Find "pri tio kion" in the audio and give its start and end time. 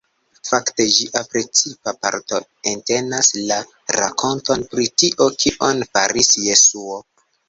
4.71-5.85